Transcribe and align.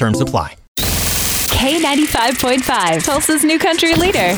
Terms 0.00 0.18
apply. 0.18 0.56
K95.5, 0.78 3.04
Tulsa's 3.04 3.44
new 3.44 3.58
country 3.58 3.92
leader. 3.92 4.34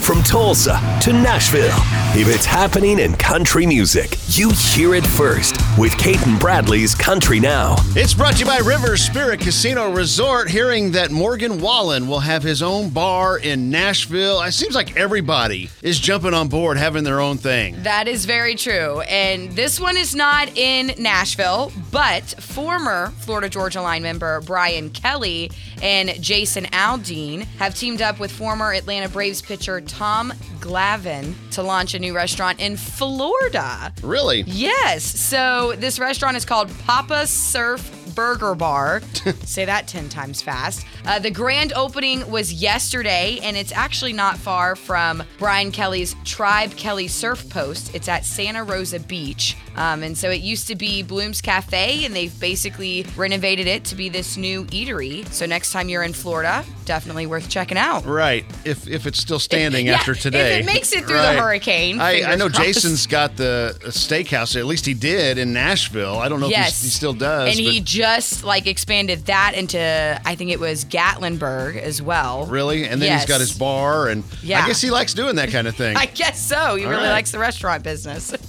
From 0.00 0.20
Tulsa 0.22 0.80
to 1.02 1.12
Nashville, 1.12 1.78
if 2.14 2.26
it's 2.28 2.44
happening 2.44 2.98
in 2.98 3.14
country 3.14 3.66
music, 3.66 4.16
you 4.26 4.50
hear 4.50 4.94
it 4.94 5.06
first 5.06 5.56
with 5.78 5.96
Cait 5.96 6.20
and 6.26 6.40
Bradley's 6.40 6.92
Country 6.92 7.38
Now. 7.38 7.76
It's 7.94 8.12
brought 8.12 8.34
to 8.34 8.40
you 8.40 8.46
by 8.46 8.58
River 8.58 8.96
Spirit 8.96 9.38
Casino 9.38 9.92
Resort. 9.92 10.50
Hearing 10.50 10.90
that 10.92 11.12
Morgan 11.12 11.60
Wallen 11.60 12.08
will 12.08 12.18
have 12.18 12.42
his 12.42 12.62
own 12.62 12.90
bar 12.90 13.38
in 13.38 13.70
Nashville, 13.70 14.40
it 14.42 14.52
seems 14.52 14.74
like 14.74 14.96
everybody 14.96 15.70
is 15.82 16.00
jumping 16.00 16.34
on 16.34 16.48
board 16.48 16.78
having 16.78 17.04
their 17.04 17.20
own 17.20 17.38
thing. 17.38 17.80
That 17.84 18.08
is 18.08 18.24
very 18.24 18.56
true. 18.56 19.02
And 19.02 19.52
this 19.52 19.78
one 19.78 19.96
is 19.96 20.16
not 20.16 20.56
in 20.56 20.94
Nashville, 20.98 21.70
but 21.92 22.24
former 22.42 23.12
Florida 23.18 23.48
Georgia 23.48 23.80
Line 23.80 24.02
member 24.02 24.40
Brian 24.40 24.90
Kelley 24.90 25.52
and 25.80 26.20
Jason 26.20 26.64
Aldean 26.66 27.44
have 27.58 27.74
teamed 27.74 28.02
up 28.02 28.18
with 28.18 28.32
former 28.32 28.72
Atlanta 28.72 29.08
Braves 29.08 29.42
pitcher 29.42 29.80
Tom 29.86 30.32
Glavine 30.60 31.34
to 31.52 31.62
launch 31.62 31.94
a 31.94 31.98
new 31.98 32.14
restaurant 32.14 32.60
in 32.60 32.76
Florida. 32.76 33.92
Really? 34.02 34.42
Yes. 34.46 35.04
So 35.04 35.74
this 35.76 35.98
restaurant 35.98 36.36
is 36.36 36.44
called 36.44 36.70
Papa 36.80 37.26
Surf 37.26 37.98
Burger 38.14 38.54
Bar. 38.54 39.00
Say 39.44 39.64
that 39.64 39.88
10 39.88 40.08
times 40.08 40.42
fast. 40.42 40.86
Uh, 41.06 41.18
the 41.18 41.30
grand 41.30 41.72
opening 41.74 42.28
was 42.30 42.52
yesterday, 42.52 43.38
and 43.42 43.56
it's 43.56 43.72
actually 43.72 44.12
not 44.12 44.36
far 44.36 44.76
from 44.76 45.22
Brian 45.38 45.72
Kelley's 45.72 46.14
Tribe 46.24 46.72
Kelley 46.72 47.08
Surf 47.08 47.48
Post. 47.48 47.94
It's 47.94 48.08
at 48.08 48.24
Santa 48.24 48.64
Rosa 48.64 49.00
Beach. 49.00 49.56
Um, 49.76 50.02
and 50.02 50.16
so 50.18 50.30
it 50.30 50.40
used 50.42 50.68
to 50.68 50.76
be 50.76 51.02
Bloom's 51.02 51.40
Cafe, 51.40 52.04
and 52.04 52.14
they've 52.14 52.38
basically 52.40 53.06
renovated 53.16 53.66
it 53.66 53.84
to 53.86 53.94
be 53.94 54.08
this 54.08 54.36
new 54.36 54.64
eatery. 54.66 55.26
So 55.32 55.46
next 55.46 55.72
time 55.72 55.88
you're 55.88 56.02
in 56.02 56.12
Florida, 56.12 56.64
definitely 56.84 57.26
worth 57.26 57.48
checking 57.48 57.78
out. 57.78 58.04
Right. 58.04 58.44
If 58.64 58.86
if 58.88 59.06
it's 59.06 59.18
still 59.18 59.38
standing 59.38 59.86
Yeah, 59.86 59.94
after 59.94 60.14
today. 60.14 60.58
If 60.58 60.62
it 60.62 60.66
makes 60.66 60.92
it 60.92 61.04
through 61.06 61.16
Right. 61.16 61.34
the 61.36 61.40
hurricane. 61.40 62.00
I, 62.00 62.22
I 62.32 62.34
know 62.36 62.48
crossed. 62.48 62.62
Jason's 62.62 63.06
got 63.06 63.36
the 63.36 63.76
steakhouse. 63.84 64.56
At 64.56 64.66
least 64.66 64.84
he 64.86 64.94
did 64.94 65.38
in 65.38 65.52
Nashville. 65.52 66.18
I 66.18 66.28
don't 66.28 66.40
know 66.40 66.46
if 66.46 66.52
Yes. 66.52 66.80
he's- 66.80 66.82
he 66.82 66.88
still 66.90 67.14
does. 67.14 67.50
And 67.50 67.58
he 67.58 67.80
just 67.80 68.44
like 68.44 68.66
expanded 68.66 69.26
that 69.26 69.54
into 69.54 70.20
I 70.24 70.34
think 70.34 70.50
it 70.50 70.60
was 70.60 70.84
Gatlinburg 70.84 71.76
as 71.80 72.02
well. 72.02 72.46
Really? 72.46 72.84
And 72.84 73.00
then 73.00 73.08
Yes. 73.08 73.22
he's 73.22 73.28
got 73.28 73.40
his 73.40 73.52
bar, 73.52 74.08
and 74.08 74.22
Yeah. 74.42 74.62
I 74.64 74.66
guess 74.66 74.80
he 74.80 74.90
likes 74.90 75.14
doing 75.14 75.36
that 75.36 75.50
kind 75.50 75.66
of 75.66 75.74
thing. 75.76 75.96
I 76.02 76.06
guess 76.06 76.40
so. 76.46 76.74
He 76.76 76.84
All 76.84 76.90
really 76.90 77.04
right. 77.04 77.10
likes 77.12 77.30
the 77.30 77.38
restaurant 77.38 77.82
business. 77.82 78.34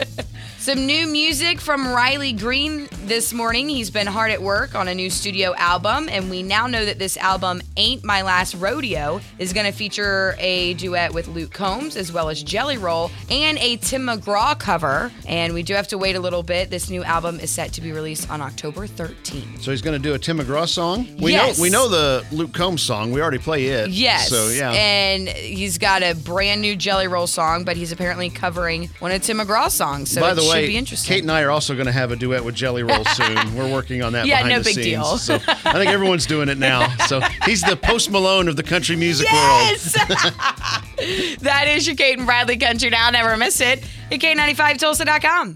Some 0.63 0.85
new 0.85 1.07
music 1.07 1.59
from 1.59 1.85
Riley 1.89 2.31
Green 2.31 2.87
this 3.03 3.33
morning. 3.33 3.67
He's 3.67 3.89
been 3.89 4.07
hard 4.07 4.31
at 4.31 4.41
work 4.41 4.75
on 4.75 4.87
a 4.87 4.95
new 4.95 5.09
studio 5.09 5.53
album, 5.57 6.07
and 6.09 6.29
we 6.29 6.41
now 6.41 6.67
know 6.67 6.85
that 6.85 6.97
this 6.97 7.17
album, 7.17 7.61
Ain't 7.75 8.05
My 8.05 8.21
Last 8.21 8.55
Rodeo, 8.55 9.19
is 9.39 9.51
going 9.51 9.65
to 9.65 9.73
feature 9.73 10.37
a 10.39 10.73
duet 10.75 11.13
with 11.13 11.27
Luke 11.27 11.51
Combs 11.51 11.97
as 11.97 12.13
well 12.13 12.29
as 12.29 12.41
Jelly 12.41 12.77
Roll 12.77 13.11
and 13.29 13.57
a 13.57 13.75
Tim 13.75 14.03
McGraw 14.03 14.57
cover. 14.57 15.11
And 15.27 15.53
we 15.53 15.63
do 15.63 15.73
have 15.73 15.89
to 15.89 15.97
wait 15.97 16.15
a 16.15 16.21
little 16.21 16.43
bit. 16.43 16.69
This 16.69 16.89
new 16.89 17.03
album 17.03 17.41
is 17.41 17.51
set 17.51 17.73
to 17.73 17.81
be 17.81 17.91
released 17.91 18.31
on 18.31 18.39
October 18.39 18.87
13th. 18.87 19.61
so 19.61 19.71
he's 19.71 19.81
going 19.81 20.01
to 20.01 20.07
do 20.07 20.13
a 20.13 20.17
Tim 20.19 20.39
McGraw 20.39 20.65
song. 20.65 21.05
We 21.19 21.33
Yes. 21.33 21.57
know 21.57 21.61
we 21.61 21.69
know 21.71 21.89
the 21.89 22.25
Luke 22.31 22.53
Combs 22.53 22.81
song. 22.81 23.11
We 23.11 23.21
already 23.21 23.37
play 23.37 23.65
it. 23.65 23.89
Yes. 23.89 24.29
So 24.29 24.47
yeah. 24.47 24.71
And 24.71 25.27
he's 25.27 25.77
got 25.77 26.03
a 26.03 26.15
brand 26.15 26.61
new 26.61 26.77
Jelly 26.77 27.09
Roll 27.09 27.27
song, 27.27 27.65
but 27.65 27.75
he's 27.75 27.91
apparently 27.91 28.29
covering 28.29 28.89
one 28.99 29.11
of 29.11 29.21
Tim 29.21 29.39
McGraw's 29.39 29.73
songs. 29.73 30.09
So 30.09 30.21
By 30.21 30.33
the 30.33 30.52
should 30.52 30.52
way, 30.53 30.67
be 30.67 30.77
interesting. 30.77 31.07
Cait 31.13 31.21
and 31.23 31.31
I 31.31 31.41
are 31.41 31.49
also 31.51 31.73
going 31.73 31.85
to 31.87 31.91
have 31.91 32.11
a 32.11 32.15
duet 32.15 32.43
with 32.43 32.55
Jelly 32.55 32.83
Roll 32.83 33.03
soon. 33.15 33.55
We're 33.55 33.71
working 33.71 34.01
on 34.03 34.13
that 34.13 34.25
Yeah, 34.25 34.37
behind 34.43 34.49
no 34.49 34.57
the 34.59 34.63
big 34.63 34.73
scenes. 34.75 34.85
deal. 34.87 35.17
So 35.17 35.35
I 35.35 35.73
think 35.73 35.91
everyone's 35.91 36.25
doing 36.25 36.49
it 36.49 36.57
now. 36.57 36.95
So 37.07 37.19
he's 37.45 37.61
the 37.61 37.75
Post 37.75 38.09
Malone 38.11 38.47
of 38.47 38.55
the 38.55 38.63
country 38.63 38.95
music 38.95 39.27
world. 39.31 39.43
Yes! 39.43 39.93
that 41.41 41.65
is 41.67 41.85
your 41.87 41.95
Cait 41.95 42.17
and 42.17 42.25
Bradley 42.25 42.57
Country 42.57 42.89
Now. 42.89 43.09
Never 43.09 43.35
miss 43.37 43.59
it 43.61 43.83
at 44.11 44.19
K95Tulsa.com. 44.19 45.51